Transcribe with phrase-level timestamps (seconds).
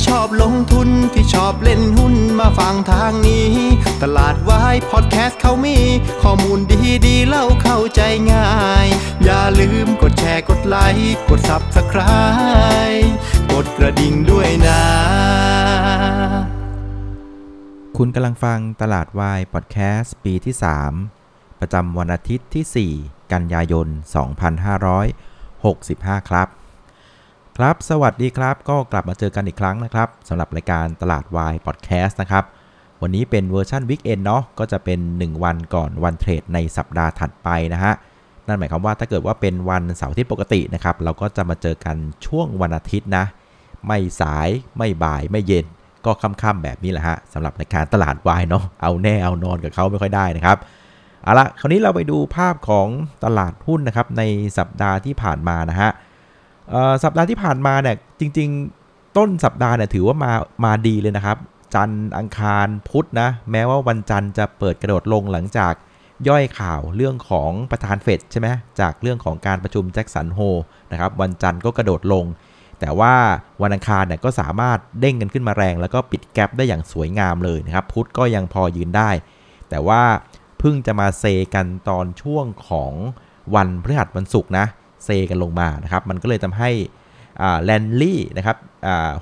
[0.00, 3.50] ที่ชอบลงทุนที่ชอบเล่นหุ้นมาฟังทางนี้
[4.02, 5.78] ตลาดวายพอดแคสต์เขามี
[6.22, 8.00] ข้อมูลดีดีเล่าเข้าใจ
[8.32, 8.50] ง่า
[8.84, 8.86] ย
[9.24, 13.08] อย่าลืมกดแชร์กดไลค์กด Subscribe
[13.52, 14.82] กดกระดิ่งด้วยนะ
[17.96, 20.54] คุณกำลังฟังตลาดวายพอดแคสต์ปีที่
[21.06, 23.86] 3 ประจำวันอาทิตย์ที่ 4 กันยายน
[25.08, 26.59] 2565 ครับ
[27.60, 32.44] ครับ สวัสดีครับ ก็กลับมาเจอกันอีกครั้งนะครับสำหรับรายการตลาดวายพอดแคสต์นะครับ
[33.02, 37.92] วันนี้เป็นเวอร์ชัน weekend เนาะก็จะเป็น 1 วันก่อนวันเทรดในสัปดาห์ถัดไปนะฮะ
[38.46, 41.96] นั่นหมายความว่าถ้าเกิดว่าเป็นวันเสาร์อาทิตย์ปกตินะครับ เราก็จะมาเจอกัน
[42.26, 43.24] ช่วงวันอาทิตย์นะ
[43.86, 45.66] ไม่สายไม่บ่ายไม่เย็น
[46.04, 50.58] ก็ค่ำๆแบบนี้แหละฮะสำหรับรายการตลาดวายเนาะเอาแน่เอานอนกับเขาไม่ค่อยได้นะครับ
[51.22, 52.88] เอาละคราวนี้เราไปดูภาพของ
[53.24, 54.22] ตลาดหุ้นนะครับใน
[54.58, 55.90] สัปดาห์ที่ผ่านมานะฮะ
[57.04, 58.48] สัปดาห์ที่ผ่านมาเนี่ยจริง
[58.82, 60.32] ๆ ต้นสัปดาห์เนี่ยถือว่ามา
[60.64, 61.38] มาดีเลยนะครับ
[61.74, 65.74] จันทร์อังคารพุธนะแม้ว่าวันจันทร์จะเปิดกระโดดลงหลังจาก
[66.28, 68.48] ย่อยข่าวเรื่องของประธานเฟดใช่ไหม
[68.80, 70.38] จากเรื่องของการประชุมแจ็คสันโฮ
[70.92, 72.24] นะครับวันจันทร์ก็กระโดดลง
[72.80, 73.14] แต่ว่า
[73.62, 79.10] วันอังคารเนี่ยก็สามารถเด้งกันขึ้นมาแรง แล้วก็ปิดแกลบได้อย่างสวยงามเลยนะครับพุธก็ยังพอยืนได้
[79.70, 80.02] แต่ว่า
[80.58, 82.92] เพิ่งจะมาเซกันตอนช่วงของ
[83.54, 84.66] วันพฤหัสวันศุกร์นะ
[85.04, 86.70] เซกันลงมานะครับ มันก็เลยทำให้
[87.64, 88.56] แลนลี่นะครับ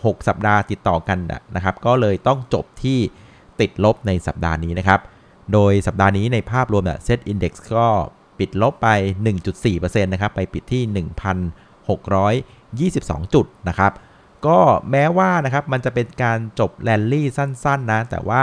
[0.04, 1.18] หกสัปดาห์ติดต่อกัน
[1.54, 2.98] นะครับ ก็เลยต้องจบที่
[3.60, 5.00] ติดลบในสัปดาห์นี้นะครับ
[5.52, 7.86] โดยสัปดาห์นี้ในภาพรวมเนี่ยเซตอินดี x ก็
[8.38, 8.88] ปิดลบไป
[9.46, 10.82] 1.4%นะครับ ไปปิดที่
[12.88, 13.92] 1,622 จุดนะครับ
[14.46, 14.58] ก็
[14.90, 18.42] แม้ว่านะครับ มันจะเป็นการจบแรลลี่สั้นๆ นะ แต่ว่า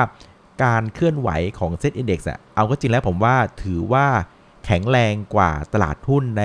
[0.64, 4.08] การเคลื่อนไหวของเซตอินดี x อะเอาก็จริงแล้วผมว่าถือว่า
[4.66, 6.44] แข็งแรงกว่าตลาดหุ้นใน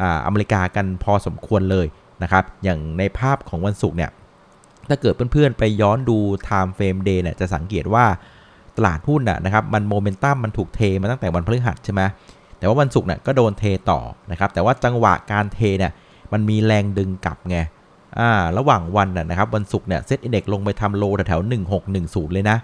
[0.00, 1.86] อาอเมริกากันพอสมควรเลย
[2.22, 4.10] นะครับ อย่างในภาพของวันศุกร์เนี่ย
[4.88, 8.04] ถ้าเกิดเพื่อนๆ ไปย้อนดู Time Frame Day เนี่ย จะสังเกตว่า
[8.76, 12.02] ตลาดหุ้นนะครับ มันโมเมนตัมมันถูกเทมาตั้งแต่วันพฤหัสใช่ไหม
[12.58, 15.92] แต่ว่าวันศุกร์เนี่ยก็โดนเทต่อนะครับ แต่ว่าจังหวะการเทเนี่ย
[16.32, 17.58] มันมีแรงดึงกลับไง
[18.18, 21.50] อ่าระหว่างวันนะครับวันศุกร์เนี่ย SET Index ลงไปทำ low แถวๆ
[21.88, 22.56] 1610 เลยนะ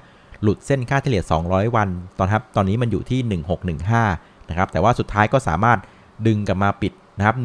[0.43, 1.89] หลุดเส้นค่าเฉลี่ย 200 วัน
[2.19, 3.41] ตอนครับตอนนี้มันอยู่ที่
[3.81, 5.79] 1615นะครับแต่ว่าสุดท้ายก็สามารถ
[6.27, 7.37] ดึงกลับมาปิด นะครับ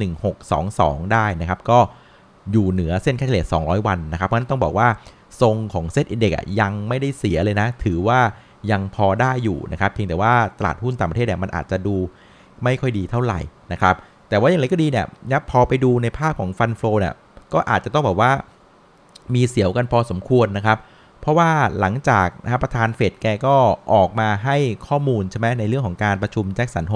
[0.51, 1.79] 1622 ได้นะครับ ก็
[2.51, 4.87] อยู่เหนือเส้นค่าเฉลี่ย200 วันนะครับ เพราะฉะนั้นต้องบอกว่า
[5.41, 6.31] ทรงของ SET Index
[6.61, 8.19] ยังไม่ได้เสียเลยนะ ถือว่า
[8.71, 11.95] ยังพอได้อยู่นะครับ เพียงแต่ว่าตลาดหุ้นต่างประเทศเนี่ยมันอาจจะดู
[12.63, 13.39] ไม่ค่อยดีเท่าไหร่
[13.71, 13.95] นะครับ
[14.29, 17.13] แต่ว่าอย่างไรก็ดีเนี่ยนะพอไปดูในภาพของฟันโฟเนี่ย
[17.53, 18.31] ก็อาจจะต้องบอกว่า
[19.35, 20.77] มีเสียวกันพอสมควรนะครับ
[21.21, 21.49] เพราะว่า
[21.79, 23.55] หลังจากนะครับประธานเฟดแกก็
[23.93, 26.95] ออกมาให้ข้อมูลใช่ไหมในเรื่องของการประชุมแจ็คสันโฮ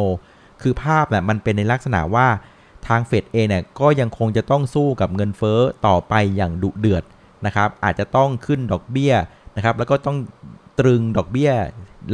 [0.62, 2.28] คือภาพเนี่ยมันเป็นในลักษณะว่า
[2.88, 7.04] ทางเฟดเองเนี่ยก็ยังคงจะต้องสู้กับเงินเฟ้อต่อไปอย่างดุเดือด
[7.46, 9.14] นะครับ อาจจะต้องขึ้นดอกเบี้ย
[9.56, 10.18] นะครับ แล้วก็ต้อง
[10.80, 11.52] ตรึงดอกเบี้ย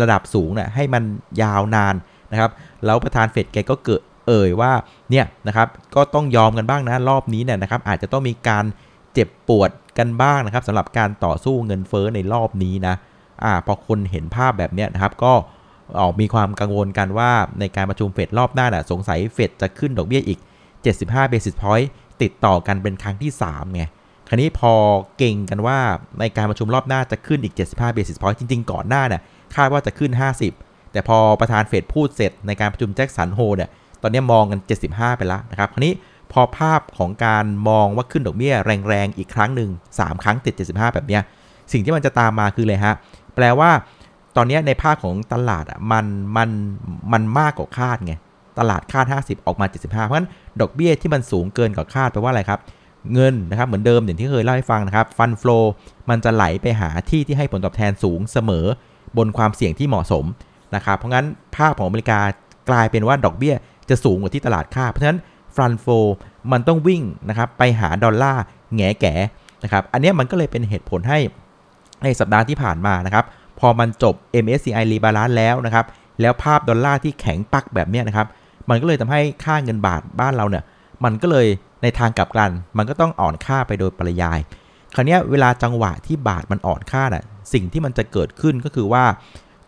[0.01, 1.03] ระดับสูงเนี่ยให้มัน
[1.41, 1.95] ยาวนาน
[2.31, 2.51] นะครับ
[2.85, 4.71] แล้วประธานเฟดแกก็เกิดเอ่ยว่า
[5.11, 8.65] เนี่ยนะครับก็ต้องยอมกันบ้างนะรอบนี้เนี่ยนะครับ อาจจะต้องมีการ
[9.13, 12.95] เจ็บปวดกันบ้างนะครับสำหรับการต่อสู้เงินเฟ้อในรอบนี้นะ
[13.43, 15.33] อ่าพอคนเห็นภาพแบบเนี้ยนะครับก็
[15.99, 20.39] ออกมีความกังวลกันว่าในการประชุมเฟดรอบหน้าน่ะสงสัยเฟดจะขึ้นดอกเบี้ยอีก
[20.85, 21.87] 75 basis point
[22.21, 23.83] ติดต่อกันเป็นครั้งที่3ไง
[24.27, 24.73] คราวนี้พอ
[25.17, 25.79] เก่งกันว่า
[26.19, 29.21] ในการประชุมรอบหน้าจะขึ้นอีก 75 basis point จริง ๆ ก่อนหน้าเนี่ย
[29.55, 30.11] คาดว่าจะขึ้น
[30.53, 33.69] 50 แต่พอประธานเฟดพูดเสร็จในการประชุมแจ็คสันโฮเนี่ย
[34.01, 34.59] ตอนนี้มองกัน
[34.89, 35.93] 75 ไปแล้วนะครับ คราวนี้
[36.31, 41.21] พอภาพของการมองว่าขึ้นดอกเบี้ยแรงๆ อีกครั้งหนึ่ง3 ครั้งติด 75 แบบเนี้ย
[41.71, 42.95] สิ่งที่มันจะตามมาคือเลยฮะ
[43.35, 43.71] แปลว่า
[44.37, 46.05] ตอนนี้ในภาพของตลาดอะมัน
[46.37, 46.49] มัน
[47.11, 48.13] มันมากกว่าคาดไง
[48.59, 50.29] ตลาดคาด 50 ออกมา 75 เพราะฉะนั้น
[50.61, 52.59] ดอกเบี้ยที่มันสูงเกินกว่าคาดแปลว่าอะไรครับ
[53.13, 55.57] เงินนะครับเหมือนเดิมอย่างที่เคยเล่าให้ฟังนะครับฟันฟลู
[56.09, 58.65] มันจะไหลไปหาที่ที่ให้ผลตอบแทนสูงเสมอ
[59.17, 60.25] บนความเสี่ยงที่เหมาะสม
[60.75, 61.25] นะครับเพราะงั้น
[61.55, 62.19] ภาพของอเมริกา
[62.69, 63.55] กลายเป็นว่าดอกเบี้ย
[63.89, 65.19] จะสูงกว่าที่ตลาดคาดเพราะฉะนั้น
[65.55, 65.85] ฟันโฟ
[66.51, 68.43] มันต้องวิ่งนะครับไปหาดอลลาร์
[68.75, 69.13] แง่แก่
[69.63, 71.19] นะครับอันนี้มันก็เลยเป็นเหตุผลให้
[72.03, 73.25] ในสัปดาห์ที่ผ่านมานะครับ
[73.59, 75.85] พอมันจบ MSCI Rebalance แล้วนะครับ
[76.21, 78.27] แล้วภาพดอลลาร์ที่แข็งปักแบบนี้นะครับ
[78.71, 80.63] มันก็เลยทำให้ค่าเงินบาทบ้านเราเนี่ย
[81.03, 81.47] มันก็เลย
[81.83, 84.39] ในทางกลับกัน มันก็ต้องอ่อนค่าไปโดยปริยาย
[84.95, 87.23] คราวนี้เวลาจังหวะที่บาทมันอ่อนค่าน่ะ
[87.53, 89.03] สิ่งที่มันจะเกิดขึ้นก็คือว่า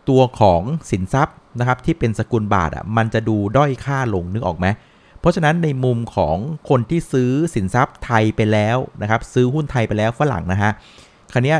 [0.08, 4.66] ตัวของสินทรัพย์นะครับที่เป็นสกุลบาทอะมันจะดูด้อยค่าลงนึกออกไหม
[5.20, 6.36] เพราะฉะนั้นในมุมของ
[6.68, 10.70] คนที่ซื้อสินทรัพย์ไทยไปแล้วนะครับซื้อหุ้นไทยไปแล้วฝรั่งนะฮะ
[11.32, 11.54] คราวนี้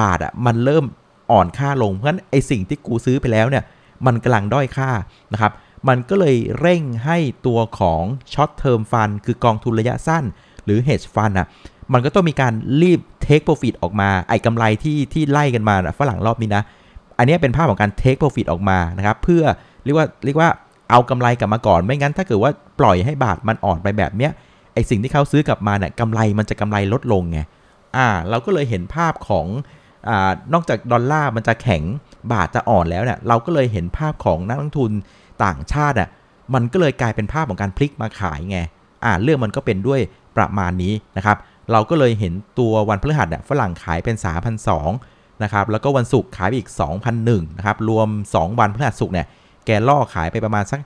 [0.00, 0.84] บาทอะมันเริ่ม
[1.30, 3.64] อ่อนค่าลงเพราะฉะนั้นไอสิ่งที่กูซื้อไปแล้วเนี่ย
[4.06, 4.90] มันกำลังด้อยค่า
[5.32, 5.52] นะครับ
[5.88, 8.02] มันก็เลยเร่งให้ตัวของ
[8.34, 10.24] short-term fund คือกองทุนระยะสั้น
[10.64, 11.46] หรือ hedge fund อะ
[11.92, 12.52] มันก็ต้องมีการ
[12.82, 16.62] รีบ take profit ออกมา ไอ้กำไรที่ที่ไล่กันมาฝรั่งรอบนี้นะ
[17.18, 19.42] อันนี้เป็นภาพของการ take profit ออกมานะครับ เพื่อ
[19.84, 20.50] เรียกว่าเรียกว่า
[20.90, 24.32] เอากำไรกลับมาก่อน ไม่งั้นถ้าเกิดว่าปล่อยให้บาทมันอ่อนไปแบบเนี้ย
[24.74, 27.40] ไอ้สิ่งที่เขาซื้อกลับมาเนี่ยกำไรมันจะกำไรลดลงไง
[27.96, 29.46] อ่า เราก็เลยเห็นภาพของ
[30.08, 31.82] อ่านอกจากดอลลาร์มันจะแข็ง
[32.32, 34.92] บาทจะอ่อนแล้วเนี่ย เราก็เลยเห็นภาพของนักลงทุน
[35.44, 36.08] ต่างชาติอะ
[36.54, 38.58] มันก็เลยกลายเป็นภาพของการพลิกมาขายไง
[39.04, 40.00] อ่าเรื่องมันก็เป็นด้วย
[40.36, 41.36] ประมาณนี้นะครับ
[41.72, 44.16] เราก็เลยเห็นตัววันพฤหัสเนี่ยฝรั่งขายเป็น
[44.78, 46.70] 3,200นะครับแล้วก็วันศุกร์ขายไปอีก
[47.14, 49.26] 2,001นะครับรวม 2 วันพฤหัสศุกร์เนี่ย
[49.66, 50.80] แกล่อขายไปประมาณสัก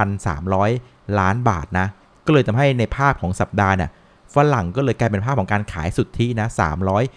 [0.00, 1.86] 5,300 ล้านบาทนะ
[2.26, 3.90] ก็เลยทำให้ในภาพของสัปดาห์เนี่ย
[4.34, 6.48] ฝรั่งก็เลยกลายเป็นภาพของการขายสุทธินะ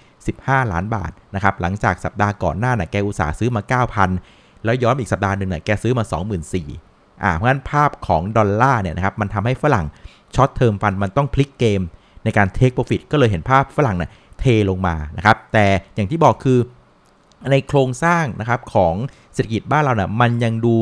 [0.01, 3.61] 315 ล้านบาทนะครับหลังจากสัปดาห์ก่อนหน้าน่ะแกอุตสาห์ซื้อมา
[4.01, 6.03] 9,000 แล้วย้อนอีกสัปดาห์หนึ่งเนี่ยแกซื้อมา
[6.63, 9.85] 24,000อ่าเพราะฉะนั้นภาพของดอลลาร์เนี่ยนะครับมันทำให้ฝรั่ง
[10.35, 11.81] short-term fund มันต้องพลิกเกม
[12.23, 15.65] ในการ take profit ก็เลยเห็นภาพฝรั่งเนี่ยเทลงมานะครับแต่
[15.95, 16.59] อย่างที่บอกคือ
[17.51, 18.95] ในโครงสร้างนะครับของ
[19.33, 20.75] เศรษฐกิจบ้านเราเนี่ยมันยังดู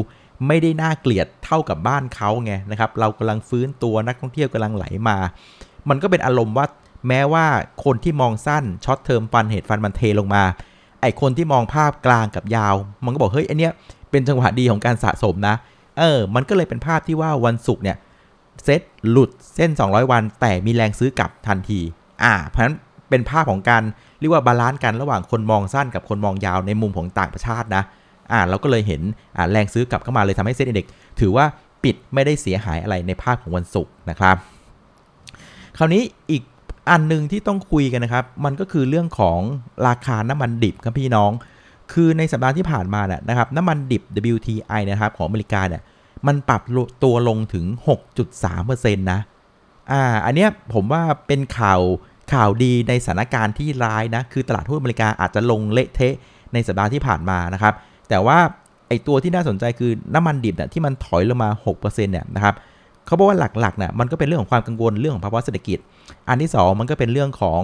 [0.47, 5.17] ไม่ได้น่าเกลียดเท่ากับบ้านเขาไงนะครับ เรากำลังฟื้นตัวนักท่องเที่ยวกำลังไหลมา
[5.89, 6.65] มันก็เป็นอารมณ์ว่า
[7.07, 7.45] แม้ว่า
[7.83, 10.43] คนที่มองสั้น short-term fund hedge fund มันเทลงมา
[11.01, 13.71] ไอคนที่มองภาพกลางกับยาว มันก็บอกเฮ้ยอันเนี้ย
[14.11, 15.55] เป็นจังหวะดีของการสะสมนะ
[15.99, 17.97] เออ มันก็เลยเป็นภาพที่ว่าวันศุกร์เนี่ย
[18.63, 21.79] เซตหลุดเส้น 200 วัน แต่มีแรงซื้อกลับทันที
[22.23, 22.75] อ่า เพราะฉะนั้น
[23.09, 23.83] เป็นภาพของการ
[24.19, 27.83] เรียกว่า balance กันระหว่างคนมองสั้นกับคนมองยาวในมุมของต่างประเทศนะ
[28.31, 29.01] อ่า เราก็เลยเห็น
[29.37, 30.87] อ่าแรงซื้อกลับเข้ามาเลยทำให้เซ็ตอินเด็ก
[31.19, 31.45] ถือว่า
[31.83, 34.35] ปิดไม่ได้เสียหายอะไรในภาพของวันศุกร์นะครับ
[35.77, 36.43] คราวนี้อีก
[36.89, 39.39] อันหนึ่งที่ต้องคุยกันนะครับ มันก็คือเรื่องของ
[39.87, 41.31] ราคาน้ำมันดิบครับพี่น้อง
[41.93, 45.81] คือในสัปดาห์ที่ผ่านมาเนี่ยนะครับน้ำมันดิบ WTI นะครับของอเมริกาเนี่ย
[46.27, 46.61] มันปรับ
[47.03, 47.65] ตัวลงถึง
[48.29, 49.19] 6.3%นะ
[49.91, 51.81] อ่าอันเนี้ยผมว่าเป็นข่าว
[52.33, 56.15] ข่าวดีในสถานการณ์ที่ร้ายนะ คือตลาดหุ้นอเมริกาอาจจะลงเละเทะ
[56.53, 57.73] ในสัปดาห์ที่ผ่านมานะครับ
[58.09, 58.37] แต่ว่า
[58.87, 61.49] ไอตัวที่น่าสนใจคือน้ำมันดิบเนี่ยที่มันถอยลงมา
[61.79, 62.55] 6%เนี่ยนะครับ
[63.05, 65.77] เขาบอกว่าหลักๆนี่ยมันก็เป็นเรื่องของความกังวลเรื่องของภาวะเศรษฐกิจ
[66.29, 67.61] อันที่ 2 มันก็เป็นเรื่องของ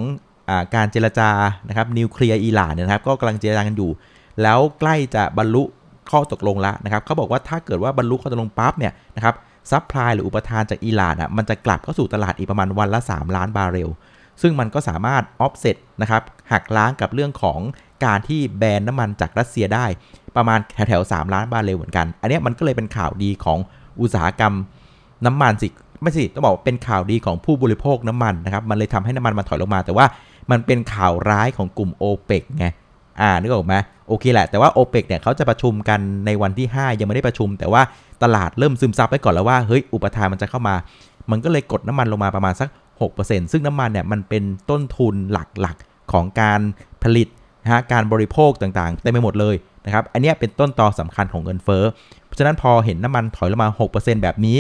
[0.50, 1.30] อการเจรจา
[1.68, 3.90] นะครับนิวเคลียร์อิหร่านเนี่ยนะครับ ก็กำลังเจรจากันอยู่
[4.42, 5.64] แล้วใกล้จะบรรลุ
[6.12, 9.36] ข้อตกลงแล้วนะครับเขาบอกว่าถ้าเกิดว่าบรรลุข้อตกลงปั๊บเนี่ยนะครับ
[9.72, 13.90] supply หรืออุปทานจากอิหร่านอะมันจะกลับเข้าสู่ตลาดอีกประมาณวันละ 3 ล้านบาร์เรล
[14.42, 17.60] ซึ่งมันก็สามารถออฟเซ็ตนะครับหักล้างกับเรื่องของ
[18.06, 19.86] การที่แบนน้ำมันจากรัสเซียได้
[20.36, 23.60] ประมาณแถวๆ3ล้านบาร์เรลเหมือนกัน อันนี้มันก็เลยเป็นข่าวดีของ
[24.02, 24.54] อุตสาหกรรม
[25.26, 25.68] น้ำมันสิ
[26.02, 30.06] ไม่สิต้องบอกว่าเป็นข่าวดีของผู้บริโภคน้ำมันนะครับมันเลยทำให้น้ำมันมันถอยลงมา แต่ว่า
[30.52, 32.68] มันเป็นข่าวร้ายของกลุ่ม o p e ปกไง
[33.22, 33.76] อ่านึกออกไหม
[34.08, 37.82] โอเคแหละ แต่ว่า o p e ปกเนี่ยเขาจะประชุมกันในวันที่ 5 ยังไม่ได้ประชุม แต่ว่า
[38.24, 40.76] ตลาดเริ่มซึมซับไปก่อนแล้วว่าเฮ้ยอุปทานมันจะเข้ามา
[41.32, 42.70] มันก็เลยกดน้ำมันลงมาประมาณสัก
[43.12, 46.60] 6%ซึ่งน้ำมันเนี่ยมันเป็นต้นทุนหลักๆของการ
[47.04, 47.28] ผลิต
[47.64, 49.56] นะฮะการบริโภคต่างๆเต็มไปหมดเลย
[49.86, 51.84] นะครับอันนี้เป็นต้นตอสำคัญของเงินเฟ้อ
[52.26, 54.58] เพราะฉะนั้นพอเห็นน้ำมันถอยลงมา 6%แบบนี้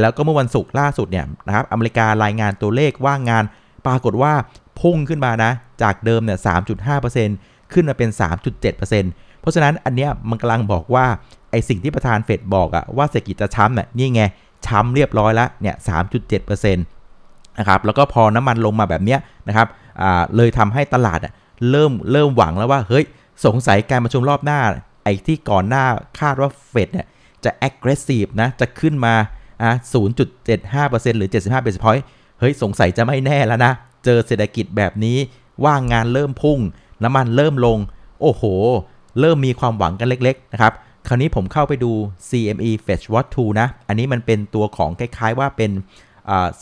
[0.00, 3.44] แล้วก็เมื่อวันศุกร์ล่าสุดเนี่ยนะครับอเมริการายงานตัวเลขว่างงาน
[3.86, 4.32] ปรากฏว่า
[4.80, 5.50] พุ่งขึ้นมานะ
[5.82, 6.38] จากเดิมเนี่ย
[7.04, 8.78] 3.5%ขึ้นมาเป็น 3.7%
[9.40, 11.06] เพราะฉะนั้นอันเนี้ยมันกำลังบอกว่า
[11.50, 14.22] ไอสิ่งที่ประธานเฟดบอกอะว่าเศรษฐกิจจะช้ำเนี่ยนี่ไง
[14.66, 15.76] ช้ำเรียบร้อยแล้วเนี่ย
[16.26, 19.68] 3.7%นะครับแล้วก็พอน้ำมันลงมาแบบเนี้ยนะครับ
[20.00, 21.32] อ่าเลยทำให้ตลาดอะ
[21.70, 23.04] เริ่มเริ่มหวังแล้วว่าเฮ้ย
[23.46, 24.60] สงสัยการประชุมรอบหน้า
[25.04, 25.84] ไอ้ที่ก่อนหน้า
[26.20, 27.06] คาดว่าเฟดเนี่ย
[27.44, 29.14] จะ aggressive นะจะขึ้นมา
[29.62, 29.72] อะ
[30.44, 32.02] 0.75%หรือ 75 basis point
[32.38, 33.72] เฮ้ย สงสัยจะไม่แน่แล้วนะ
[34.04, 35.18] เจอเศรษฐกิจแบบนี้
[35.64, 36.58] ว่างงานเริ่มพุ่ง
[37.02, 37.78] น้ำมันเริ่มลง
[38.20, 38.42] โอ้โห
[39.20, 40.72] เริ่มมีความหวังกันเล็ก ๆ นะครับ
[41.08, 41.92] คราวนี้ผมเข้าไปดู
[42.28, 45.70] CME Fetch Watch 2 นะ อันนี้มันเป็นตัวของคล้ายๆว่าเป็น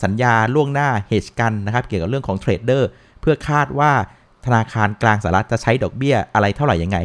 [0.03, 2.89] สัญญาล่วงหน้า hedge กันนะครับ เกี่ยวกับเรื่องของเทรดเดอร์
[3.21, 3.91] เพื่อคาดว่า
[4.45, 6.97] ธนาคารกลางสหรัฐจะใช้ดอกเบี้ยอะไรเท่าไหร่ยังไง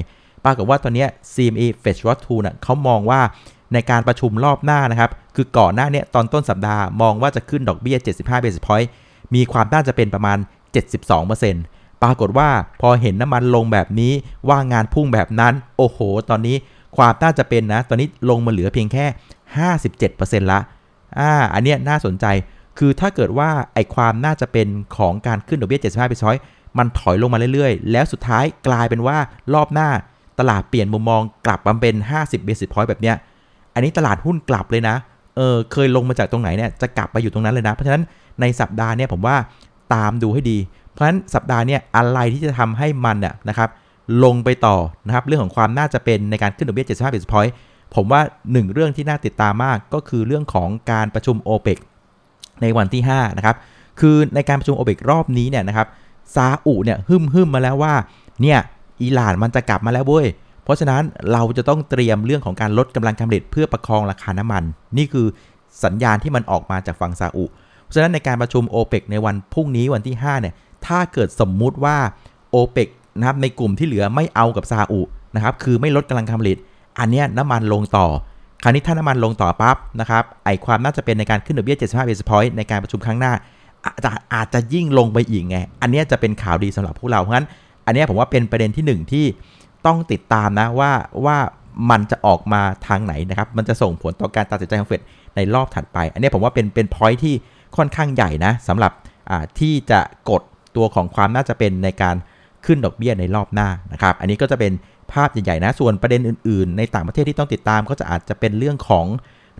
[0.44, 3.20] ปรากฏว่าตอนนี้ CME Fetch Watch 2น่ะเขามองว่า
[3.73, 8.89] ในการประชุมรอบหน้านะครับ คือก่อนหน้านี้ตอนต้นสัปดาห์มองว่าจะขึ้นดอกเบี้ย 75 basis point
[9.35, 10.39] มีความน่าจะเป็นประมาณ
[11.21, 12.49] 72%ปรากฏว่า
[12.81, 14.12] พอเห็นน้ำมันลงแบบนี้
[14.49, 15.99] ว่างงานพุ่งแบบนั้น โอ้โห
[16.31, 16.57] ตอนนี้
[16.97, 19.05] ความน่าจะเป็นนะ ตอนนี้ลงมาเหลือเพียงแค่
[19.79, 20.61] 57%ละ
[21.19, 22.27] อ่าอันเนี้ยน่าสนใจ
[22.79, 26.43] คือถ้าเกิดว่าไอความน่าจะเป็นของการขึ้นดอกเบี้ย 75 basis point
[26.79, 29.19] มันถอยลงมาเรื่อยๆ แล้วสุดท้ายกลายเป็นว่า
[29.55, 29.89] รอบหน้า
[30.39, 33.17] ตลาดเปลี่ยนมุมมองกลับมาเป็น 50 basis point แบบเนี้ย
[33.80, 34.96] นนี้ตลาดหุ้นกลับเลยนะ
[35.37, 38.02] เออเคยลงมาจากตรงไหนเนี่ยจะกลับไปอยู่ตรงนั้นเลยนะ เพราะฉะนั้น
[38.40, 39.37] ในสัปดาห์เนี่ยผมว่า
[39.94, 40.58] ตามดูให้ดี
[40.92, 43.68] เพราะฉะนั้นสัปดาห์เนี่ยอะไรที่จะทำให้มันน่ยนะครับ
[44.25, 47.52] ลงไปต่อนะครับเรื่องของความน่าจะเป็นในการขึ้นดอกเบี้ย 75 basis point
[47.94, 51.78] ผมว่า 1 เรื่องที่น่าติดตามมากก็คือเรื่องของการประชุม o p e ป
[52.62, 53.56] ในวันที่5นะครับ
[54.00, 55.87] คือในการประชุมโอเปกรอบนี้เนี่ยนะครับ
[56.34, 57.94] ซาอุเนี่ยหึ่มหึมมาแล้วว่า
[58.42, 58.58] เนี่ย
[59.02, 60.26] อิหร่านมันจะกลับมาแล้วเว้ย
[60.71, 64.62] ราะฉะนั้นเราจะต้องเตรียมเรื่องของการลดกำลังการผลิตเพื่อประคองราคาน้ำมัน
[64.97, 65.27] นี่คือ
[65.85, 67.45] สัญญาณที่มันออกมาจากฝั่งซาอุ
[67.83, 70.55] เพราะฉะนั้นในการประชุมโอเปกในวันพรุ่งนี้วันที่5เนี่ย
[70.87, 71.97] ถ้าเกิดสมมุติว่า
[72.50, 75.00] โอเปกนะครับในกลุ่มที่เหลือไม่เอากับซาอุ
[75.35, 76.59] นะครับคือไม่ลดกำลังการผลิต
[76.99, 78.07] อันนี้น้ำมันลงต่อ
[78.62, 83.33] คราวนี้ถ้าน้ำมันลงต่อปั๊บนะครับไอความน่าจะเป็นในการขึ้นดอกเบี้ย 75 basis point ในการประชุมครั้งหน้า
[83.85, 87.49] อาจจะอาจจะยิ่งลงไปอีกไง อันนี้จะเป็นข่าวดีสำหรับพวกเราเพราะฉะนั้น
[87.87, 89.25] อันนี้ผมว่าเป็นประเด็นที่หนึ่งที่
[89.87, 90.92] ต้องติดตามนะว่า
[91.26, 91.38] ว่า
[91.90, 95.02] มันจะออกมาทางไหนนะครับ มันจะส่งผลต่อการตัดสินใจของเฟด
[95.37, 97.34] ในรอบถัดไป อันนี้ผมว่าเป็นเป็นพอยที่
[97.76, 98.92] ค่อนข้างใหญ่นะสำหรับ
[99.30, 100.42] อ่าที่จะกด
[100.76, 102.16] ตัวของความน่าจะเป็นในการ
[102.66, 104.72] ขึ้นดอกเบี้ยในรอบหน้านะครับ อันนี้ก็จะเป็น
[105.12, 109.06] ภาพใหญ่ๆนะ ส่วนประเด็นอื่นๆ ในต่างประเทศที่ต้องติดตามก็จะอาจจะเป็นเรื่องของ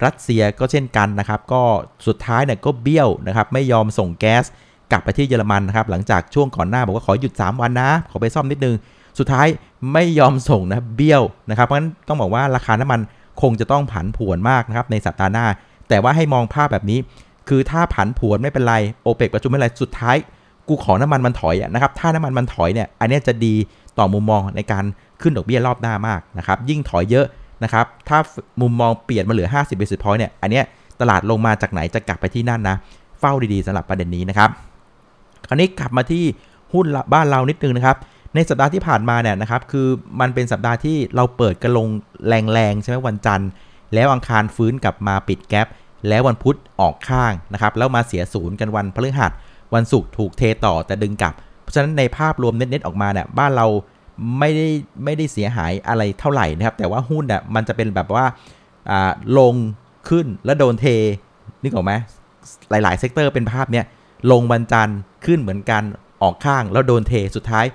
[0.05, 1.63] รัสเซียก็เช่นกันนะครับ ก็
[2.07, 4.45] สุดท้ายเนี่ยก็เบี้ยวนะครับ ไม่ยอมส่งแก๊ส
[4.91, 8.75] กลับไปที่เยอรมันนะครับ หลังจากช่วงก่อนหน้าบอกว่าขอหยุด 3 วันนะ ขอไปซ่อมนิดนึง
[9.19, 9.47] สุดท้าย
[9.93, 13.01] ไม่ยอมส่งนะเบี้ยวนะครับ เพราะฉะนั้นต้องบอกว่าราคาน้ำมัน
[13.43, 15.47] คงจะต้องผันผวนมากนะครับในสัปดาห์หน้า
[15.89, 16.99] แต่ว่าให้มองภาพแบบนี้
[17.49, 20.17] คือถ้าผันผวนไม่เป็นไรโอเปกประชุมไม่เป็นไรสุดท้าย
[20.69, 23.55] กูขอน้ำมันมันถอยนะครับถ้าน้ำมันมันถอยเนี่ยอันนี้จะดี
[23.99, 24.85] ต่อมุมมองในการ
[25.21, 27.27] ขึ้นดอกเบี้ยรอบหน้ามากนะครับยิ่งถอยเยอะ
[27.65, 28.19] นะครับถ้า
[28.61, 30.65] มุมมองเปลี่ยนมาเหลือ 50 basis point เนี่ยอันเนี้ย
[31.01, 32.77] ตลาดลงมาจากไหนจะกลับไปที่นั่นนะ
[33.21, 34.51] เฝ้าดีๆสำหรับประเด็นนี้นะครับ
[35.49, 36.25] คราวนี้กลับมาที่
[36.73, 37.97] หุ้นบ้านเรานิดนึงนะครับ
[38.35, 39.89] ในสัปดาห์ที่ผ่านมาเนี่ยนะครับคือ
[40.21, 41.89] มันเป็นสัปดาห์ที่เราเปิดกันลง
[42.29, 43.51] แรงๆใช่ไหมวันจันทร์
[43.95, 45.67] แล้วอังคารฟื้นกลับมาปิดแกลบ
[46.09, 49.33] แล้ววันพุธออกข้างนะครับแล้วมาเสียศูนย์กันวันพฤหัส
[49.75, 53.67] วันศุกร์ถูกเทต่อแต่ดึงกลับ เพราะฉะนั้นในภาพรวมเน็ตๆออกมาเนี่ยบ้านเรา
[54.39, 54.69] ไม่ได้
[55.05, 58.25] ไม่ได้เสียหายอะไรเท่าไหร่นะครับ แต่ว่าหุ้นเนี่ยมันจะเป็นแบบว่า
[59.39, 59.55] ลง
[60.09, 60.87] ขึ้นแล้วโดนเท
[61.63, 61.93] นึกออกไหม
[62.71, 63.85] หลาย ๆ sector เป็นภาพเนี้ย
[64.33, 65.83] ลงวันจันทร์ขึ้นเหมือนกัน
[66.23, 67.67] ออกข้างแล้วโดนเทสุดท้าย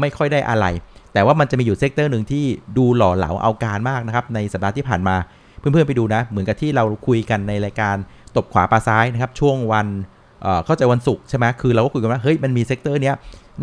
[0.00, 0.66] ไม่ค่อยได้อะไร
[1.12, 2.44] แต่ว่ามันจะมีอยู่ sector หนึ่งที่
[2.78, 5.16] ดูหล่อเหลาเอาการมากนะครับในสัปดาห์ที่ผ่านมา
[5.58, 7.96] เพื่อนๆไปดูนะ เหมือนกับที่เราคุยกันในรายการ
[8.36, 9.86] ตบขวาปลาซ้ายนะครับช่วงวัน
[10.64, 13.14] เข้าใจวันศุกร์ใช่ไหมคือเราก็คุยกันว่าเฮ้ยมันมี sector เนี้ย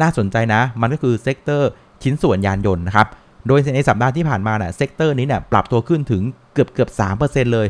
[0.01, 1.69] น่าสนใจนะ มันก็คือ sector
[2.03, 3.07] ชิ้นส่วนยานยนต์นะครับ
[3.47, 6.21] โดยในสัปดาห์ที่ผ่านมาเนี่ย sector นี้เนี่ยปรับตัวขึ้นถึง
[6.53, 7.67] เกือบเกือบสามเปอร์เซ็นต์เลย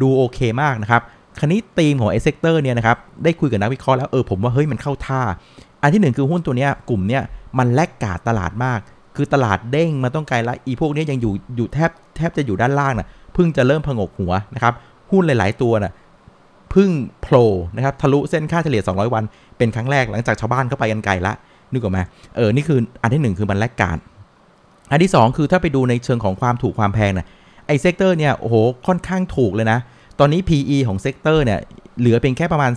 [0.00, 1.02] ดูโอเคมากนะครับ
[1.38, 5.22] คราวนี้ธีมของไอ้ sector เนี่ยนะครับได้คุยกับนักวิเคราะห์แล้วเออผมว่าเฮ้ยมันเข้าท่า
[5.82, 7.22] อันที่หนึ่งคือหุ้นตัวเนี้ยกลุ่มเนี้ย
[7.58, 8.80] มัน laggard ตลาดมาก
[9.16, 14.74] คือตลาดเด้งมาต้องไกลละอีพวกนี้ยังอยู่อยู่แทบแทบจะอยู่ด้านล่างนะ่ะเพิ่งจะเริ่มผงกหัวนะครับ
[15.10, 15.92] หุ้นหลาย ๆ ตัวนะ่ะ
[16.74, 16.90] พึ่ง
[17.22, 19.24] โผล่นะครับทะลุเส้นค่าเฉลี่ย 200 วัน
[19.58, 21.32] เป็นครั้งแรกหลังจากชาวบ้านเข้าไปกันไกลละ
[21.72, 21.98] นึกออกไหม
[22.36, 23.96] เออนี่คืออันที่ 1 คือมัน laggard
[24.90, 27.26] อันที่ 2 คือถ้าไปดูในเชิงของความถูกความแพงนะ
[27.66, 29.78] ไอ sector เนี่ยโอ้โหค่อนข้างถูกเลยนะ
[30.18, 31.58] ตอนนี้ PE ของ sector เนี่ย
[32.00, 32.72] เหลือเพียงแค่ประมาณ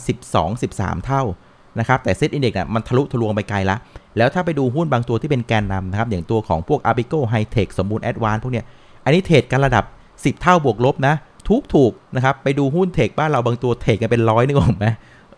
[0.50, 1.24] 12-13 เท่า
[1.80, 3.78] นะครับแต่ SET Index เนี่ยมันทะลุทะลวงไปไกลละ
[4.18, 8.66] แล้วถ้าไปดูหุ้นบางตัวที่เป็นแกนนำนะครับ อย่างตัวของพวก a r b i c o High Tech สมบูรณ์ Advance พวกเนี้ย
[9.06, 11.16] อันนี้ trade กันระดับ 10 เท่าบวกลบนะ
[11.50, 14.88] ทุกถูกนะครับ ไปดูหุ้นเทคบ้านเราบางตัวเทคกันเป็นร้อยนึกออกไหม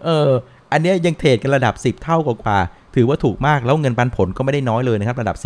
[0.04, 0.30] เออ
[0.72, 2.58] อันนี้ยังเทรดกันระดับ 10 เท่ากว่า
[2.96, 5.38] ถือว่าถูกมาก แล้วเงินปันผลก็ไม่ได้น้อยเลยนะครับ ระดับ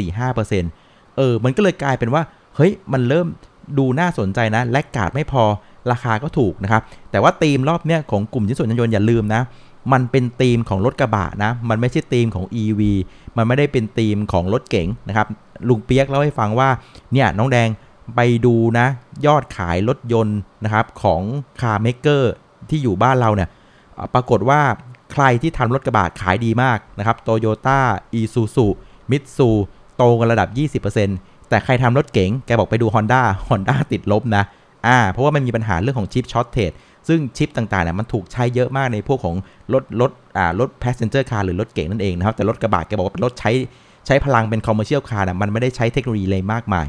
[0.49, 2.21] 4-5%เออ มันก็เลยกลายเป็นว่า
[2.55, 3.27] เฮ้ย มันเริ่ม
[3.77, 5.43] ดูน่าสนใจนะ และกาดไม่พอ
[5.91, 6.81] ราคาก็ถูกนะครับ
[7.11, 9.41] แต่ว่าธีมรอบเนี้ยของกลุ่มชิ้นส่วนยานยนต์อย่าลืมนะ
[9.91, 12.81] มันเป็นธีมของรถกระบะนะ มันไม่ใช่ธีมของ EV
[13.37, 15.27] มันไม่ได้เป็นธีมของรถเก๋งนะครับ
[15.69, 16.69] ลุงเปียกเล่าให้ฟังว่า
[17.13, 17.69] เนี่ยน้องแดง
[18.15, 18.87] ไปดูนะ
[19.25, 21.21] ยอดขายรถยนต์นะครับของ
[21.59, 22.33] car maker
[22.69, 23.49] ที่อยู่บ้านเราเนี่ย
[24.13, 24.61] ปรากฏว่า
[25.13, 27.79] ใครที่ทำรถกระบะขายดีมากนะครับ โตโยต้า
[28.13, 28.65] อีซูซู
[29.11, 29.49] มิตซู
[29.95, 34.43] โตกันระดับ 20%แต่ใครทำรถเก๋ง แกบอกไปดู Honda Honda ติดลบนะ
[34.87, 36.71] อ่า เพราะว่ามันมีปัญหาเรื่องของชิป shortage
[37.07, 39.35] ซึ่งชิปต่างๆเนี่ยมันถูกใช้เยอะมากในพวกของ
[39.73, 43.51] รถรถอ่ารถ passenger car หรือรถเก๋งนั่นเองนะครับ แต่รถกระบะแกบอกว่าเป็นรถใช้
[44.05, 46.85] ใช้พลังเป็น commercial car นะมันไม่ได้ใช้เทคโนโลยีเลยมากมาย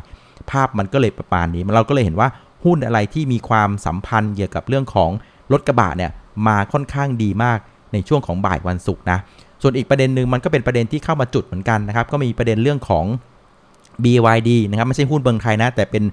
[0.51, 2.29] ภาพมันก็เลยประมาณนี้ เราก็เลยเห็นว่า
[2.65, 5.11] หุ้นอะไรที่มีความสัมพันธ์เกี่ยวกับเรื่องของ
[5.53, 6.11] รถกระบะเนี่ย
[6.47, 7.59] มาค่อนข้างดีมาก
[7.93, 9.19] ในช่วงของบ่ายวันศุกร์นะ
[9.63, 13.05] ส่วนอีกประเด็นหนึ่งมันก็เป็นประเด็นที่เข้ามาจุดเหมือนกันนะครับ ก็มีประเด็นเรื่องของ
[14.05, 16.05] BYD นะครับไม่ใช่หุ้นเมืองไทยนะ แต่เป็น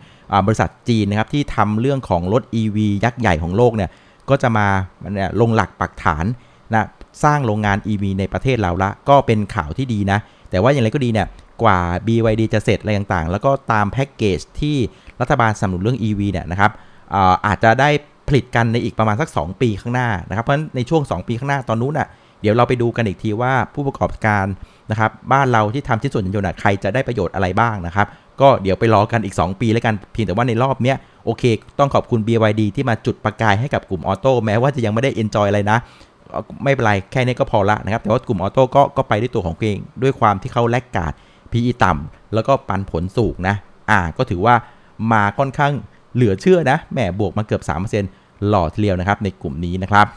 [0.46, 3.89] บริษัทจีนนะครับที่ทำเรื่องของรถ EV ยักษ์ใหญ่ของโลกเนี่ย
[4.29, 4.67] ก็จะมา
[5.41, 6.25] ลงหลักปักฐาน
[6.74, 6.88] นะ
[7.24, 10.19] สร้างโรงงาน EV ในประเทศเราละ ก็เป็นข่าวที่ดีนะ
[10.50, 11.27] แต่ว่าอย่างไรก็ดีเนี่ย
[11.63, 14.77] กว่า BYD จะเสร็จอะไรต่างๆ แล้วก็ตามแพ็กเกจที่
[15.22, 16.72] รัฐบาลสนับสนุนเรื่อง EV เนี่ยนะครับ
[17.46, 17.89] อาจจะได้
[18.27, 22.07] ผลิตกันในอีกประมาณสัก 2 ปีข้างหน้านะครับเพราะฉะนั้นในช่วง 2 ปีข้างหน้าตอนนู้นอะ
[22.41, 24.46] เดี๋ยวเราไปดูกันอีกทีว่าผู้ประกอบการ
[24.91, 28.08] นะครับบ้านเราที่ทำชิ้นส่วนยานยนต์ใครจะได้ประโยชน์อะไรบ้างนะครับ
[28.41, 31.44] ก็เดี๋ยวไปรอกันอีก 2 ปีแล้วกันเพียงแต่ว่าในรอบเนี้ยโอเค
[31.79, 35.77] ต้องขอบคุณ BYD ที่มาจุดประกายให้กับกลุ่ม auto แม้ว่าจะยังไม่ได้ enjoy อะไรนะ
[36.63, 41.13] ไม่เป็นไร แค่นี้ก็พอละนะครับ แต่ว่ากลุ่ม auto ก็ก็ไปด้วยตัวของเองด้วยความที่เขา laggard
[41.51, 43.56] PE ต่ำแล้วก็ปันผลสูงนะ
[43.89, 44.56] อ่า ก็ถือว่า
[45.12, 45.74] มาค่อนข้าง
[46.15, 47.62] เหลือเชื่อนะแหมบวกมาเกือบ
[48.06, 50.08] 3%หล่อทีเดียวนะครับในกลุ่มนี้นะครับ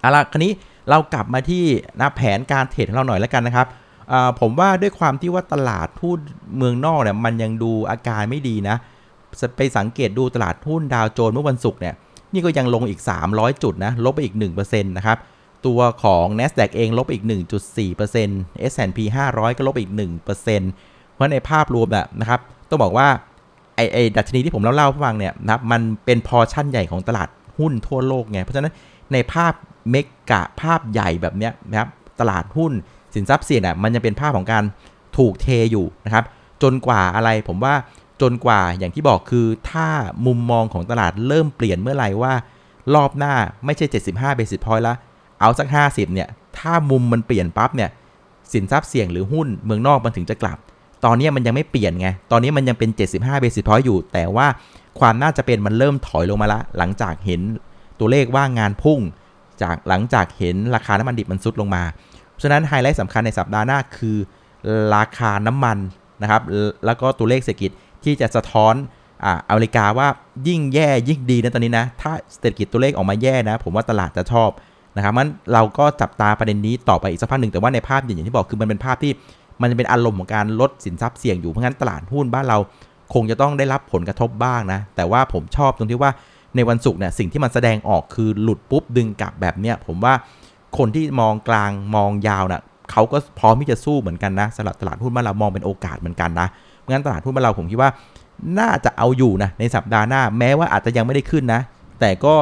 [0.00, 0.52] เอาละคราวนี้
[0.90, 1.64] เรากลับมาที่
[2.00, 3.66] นะแผนการ trade ของเราหน่อยแล้วกันนะครับ
[4.40, 6.18] ผมว่าด้วยความที่ว่าตลาดหุ้น
[6.56, 8.76] เมืองนอกเนี่ยมันยังดูอาการไม่ดีนะ
[9.56, 11.94] ไปสังเกตดูตลาดหุ้นดาวโจนส์เมื่อวันศุกร์เนี่ย
[12.32, 13.00] นี่ก็ยังลงอีก
[13.30, 15.18] 300 จุดนะลบไปอีก1%นะครับ
[15.66, 17.24] ตัวของ NASDAQ เองลบอีก
[17.96, 18.98] 1.4% S&P
[19.30, 20.26] 500 ก็ลบอีก 1%
[21.12, 21.88] เพราะในภาพรวม
[22.20, 23.08] นะครับต้องบอกว่า
[23.76, 27.28] ไอไอดัชนีที่ผมเล่าๆให้ฟังเนี่ยนะครับมันเป็นพอชั่นใหญ่ของตลาด
[27.58, 28.72] หุ้นทั่วโลกไงเพราะฉะนั้น
[29.12, 29.52] ในภาพ
[29.90, 29.96] เม
[30.30, 31.88] กะภาพใหญ่แบบเนี้ยนะครับ
[32.20, 32.72] ตลาดหุ้น
[33.14, 34.64] สินทรัพย์เสี่ยงอะมันยังเป็นภาพของการ
[35.16, 36.24] ถูกเทอยู่นะครับ
[36.62, 37.74] จนกว่าอะไรผมว่า
[38.22, 39.88] จนกว่าอย่างที่บอกคือถ้า
[40.26, 42.34] มุมมองของตลาดเริ่มเปลี่ยนเมื่อไหร่ว่า
[42.94, 44.94] รอบหน้าไม่ใช่ 75 basis point ละ
[45.40, 46.28] เอาสัก 50 เนี่ย
[46.58, 47.90] ถ้ามุมมันเปลี่ยนปั๊บเนี่ย
[48.52, 50.58] สินทรัพย์เสี่ยงหรือหุ้นเมืองนอกมันถึงจะกลับ
[51.04, 54.46] ตอนนี้มันยังไม่เปลี่ยนไง ตอนนี้มันยังเป็น 75 basis point อยู่ แต่ว่า
[55.00, 57.40] ความน่าจะเป็นมันเริ่มถอยลงมาละ หลังจากเห็น
[57.98, 59.00] ตัวเลขว่างงานพุ่ง
[59.62, 61.82] จากหลังจากเห็นราคาน้ำมันดิบมันซุดลงมา
[62.42, 64.16] ฉะนั้นไฮไลท์สำคัญในสัปดาห์หน้าคือ
[64.94, 65.78] ราคาน้ำมัน
[66.22, 66.42] นะครับ
[66.86, 67.70] แล้วก็ตัวเลขเศรษฐกิจ
[68.04, 68.74] ที่จะสะท้อน
[69.24, 70.08] อ่าอเมริกาว่า
[70.48, 74.50] ยิ่งแย่ยิ่งดีนะตอนนี้นะ ถ้าเศรษฐกิจตัวเลขออกมาแย่นะ ผมว่าตลาดจะชอบ
[74.96, 79.12] นะครับมันเราก็จับตาประเด็นนี้ต่อไปอีกสักพักหนึ่งแต่ว่าในภาพอย่างที่บอกคือมันเป็นภาพที่
[79.60, 82.58] มันจะเป็นอารมณ์ของการลดสินทรัพย์เสี่ยงอยู่เพราะงั้นตลาดหุ้นบ้านเรา
[83.14, 86.10] คงจะต้องได้รับผลกระทบบ้างนะ แต่ว่าผมชอบตรงที่ว่า
[86.56, 90.14] ในวันศุกร์เนี่ยสิ่งที่มันแสดงออกคือหลุดปุ๊บดึงกลับแบบเนี้ยผมว่า
[90.78, 96.48] คนที่มองกลางมองยาวนะ่ะเขาก็พร้อมที่จะสู้เหมือนกันนะสำหรับตลาดหุ้นบ้านเรามองเป็นโอกาสเหมือนกันนะ
[96.90, 97.90] งั้นตลาดหุ้นบ้านเราผมคิดว่า
[98.58, 101.60] น่าจะเอาอยู่นะในสัปดาห์หน้าแม้ว่าอาจจะยังไม่ได้ขึ้นนะ
[102.00, 102.34] แต่ก็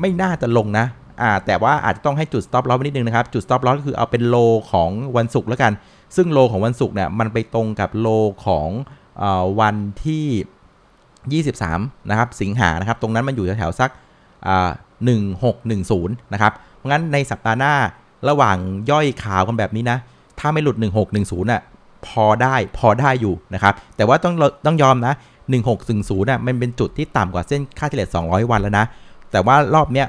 [0.00, 0.86] ไม่น่าจะลงนะ
[1.22, 4.36] อ่าแต่ว่าอาจจะต้องให้จุด stop loss นิดนึงนะครับ จุด stop loss ก็คือเอาเป็นโล
[4.72, 5.72] ของวันศุกร์แล้วกัน
[6.16, 8.08] ซึ่งโลของวันศุกร์เนี่ยมันไปตรงกับโล
[8.46, 8.68] ของ
[9.22, 9.24] อ
[9.60, 10.26] วันที่
[11.28, 13.90] 23 นะครับ สิงหานะครับ ตรงนั้นมันอยู่แถวๆสัก
[15.04, 17.74] หนึ่งหกหนึ่งศูนย์นะครับ เพราะงั้นในสัปดาห์หน้า
[18.28, 18.56] ระหว่าง
[18.90, 19.98] ย่อยข่าวกันแบบนี้นะ
[20.38, 20.76] ถ้าไม่หลุด
[21.14, 21.62] 1610อะ
[22.06, 24.34] พอได้พอได้อยู่นะครับ แต่ว่าต้อง
[24.66, 25.14] ต้องยอมนะ
[25.70, 28.84] 1610น่ะมันเป็นจุดที่ต่ำกว่าเส้นค่าเฉลี่ย200 วันแล้วนะ
[29.32, 30.06] แต่ว่ารอบเนี้ย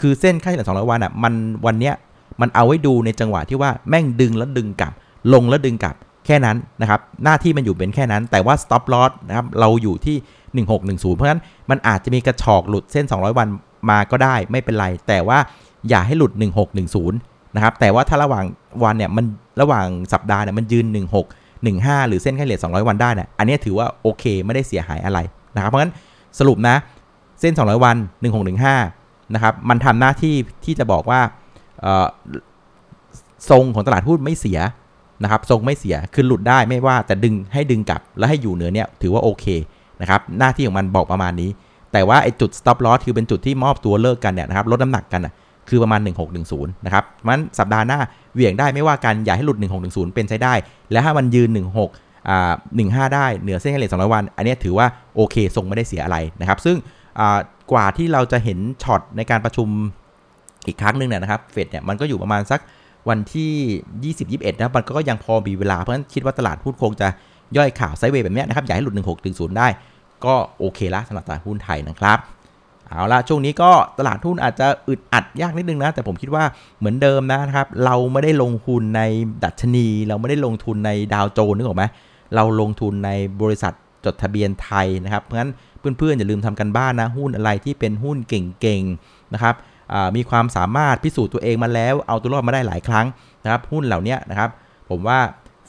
[0.00, 1.34] คือเส้นค่าเฉลี่ย200 วันอะมัน
[1.66, 1.94] วันเนี้ย
[2.40, 4.92] มันเอาไว้ดูในจังหวะที่ว่าแม่งดึงแล้วดึงกลับ
[5.32, 10.16] ลงแล้วดึงกลับแค่นั้นนะครับ หน้าที่มันอยู่เป็นแค่นั้น แต่ว่า stop loss นะครับเราอยู่ที่
[10.56, 13.48] 1610 เพราะฉะนั้นมันอาจจะมีกระชอกหลุดเส้น 200 วัน
[13.90, 15.38] มาก็ได้ไม่เป็นไร แต่ว่า
[15.88, 16.32] อย่าให้หลุด
[16.92, 18.44] 1610 นะครับ แต่ว่าถ้าระหว่าง
[18.84, 19.24] วันเนี่ยมัน
[19.60, 20.96] ระหว่างสัปดาห์เนี่ยมันยืน 16
[21.66, 25.18] 15 หรือเส้นค่าเฉลี่ย200 วันได้เนี่ยอันนี้ถือว่าโอเคไม่ได้เสียหายอะไร
[25.54, 25.92] นะครับ เพราะฉะนั้น
[26.38, 26.76] สรุปนะ
[27.40, 27.96] เส้น 200 วัน
[28.64, 30.34] 1615 นะครับ มันทำหน้าที่
[30.64, 31.20] ที่จะบอกว่า
[33.50, 34.58] ทรงของตลาดหุ้นไม่เสีย
[35.22, 39.46] นะครับ ทรงไม่เสียคือหลุดได้ไม่ว่าแต่ดึงให้ดึงกลับ แล้วให้อยู่เหนือเนี่ยถือว่าโอเค
[40.00, 41.50] นะครับหน้าที่ของมันบอกประมาณนี้
[41.92, 45.34] แต่ว่าไอ้จุด stop loss คือเป็นจุดที่มอบตัวเลิกกันเนี่ยนะครับลดน้ำหนักกันนะ
[45.68, 46.00] คือประมาณ
[46.42, 47.98] 1610 นะครับมันสัปดาห์หน้า
[48.34, 50.54] เหวี่ยงได้ไม่ว่ากันอย่าให้หลุด 1610 เป็นใช้ได้
[50.90, 51.48] แล้วถ้ามันยืน
[51.88, 52.52] 16อ่า
[52.82, 56.76] 15 ได้เหนือเส้นเฉลี่ย200 วัน อันนี้ถือว่าโอเคทรงไม่ได้เสียอะไรนะครับ ซึ่ง
[57.72, 59.68] กว่าที่เราจะเห็นช็อตในการประชุม
[60.66, 62.60] อีกครั้งหนึ่งเนี่ยนะครับเฟดเนี่ยมันก็อยู่ประมาณสัก
[63.08, 67.08] วันที่ 20-21 นะมันก็ยังพอมีเวลาเพราะฉะนั้นคิดว่าตลาดหุ้นคงจะ
[67.56, 68.94] ย่อยข่าวไซเวย์แบบนี้นะครับ อย่าให้หลุด
[69.26, 69.68] 1610ได้
[70.24, 72.18] ก็โอเคละสำหรับตลาดหุ้นไทยนะครับ
[72.88, 76.44] เอาละช่วงนี้ก็ตลาดทุนอาจจะอึดอัดยากนิดนึงนะ แต่ผมคิดว่า
[76.78, 79.02] เหมือนเดิมนะครับ เราไม่ได้ลงทุนใน
[79.44, 81.84] ดัชนี เราไม่ได้ลงทุนในดาวโจนส์นึกออกไหม
[82.34, 83.10] เราลงทุนใน
[83.42, 83.72] บริษัท
[84.04, 89.54] จดทะเบียนไทยนะครับเพราะฉะนั้นเพื่อนๆอย่าลืมทำกันบ้านนะหุ้นอะไรที่เป็นหุ้นเก่งๆนะครับ
[90.16, 93.06] มีความสามารถพิสูจน์ตัวเองมาแล้วเอาตัวรอดมาได้หลายครั้ง
[93.44, 94.50] นะครับ หุ้นเหล่านี้นะครับ
[94.90, 95.18] ผมว่า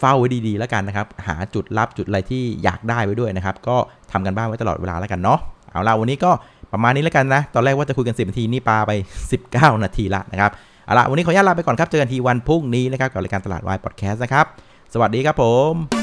[0.03, 3.75] เฝ้าไว้ดีๆแล้วกันนะครับ หาจุดรับจุดอะไรที่อยากได้ไว้ด้วยนะครับ ก็
[4.11, 5.39] ทำกันบ้านไว้ตลอดเวลาแล้วกันเนาะ
[5.71, 6.31] เอาละวันนี้ก็
[6.73, 8.91] ประมาณนี้แล้วกันนะ ตอนแรกว่าจะคุยกัน 10 นาทีนี่ปาไป
[9.37, 10.51] 19 นาทีละนะครับ
[10.85, 14.45] เอาละวันนี้ขออนุญาตลาไปก่อนครับเจอกันทีวันพรุ่งนี้นะครับกับรายการตลาดวายพอดแคสต์นะครับ
[14.93, 16.02] สวัสดีครับผม